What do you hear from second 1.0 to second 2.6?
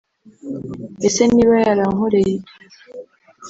Ese niba yarankoreye ibyo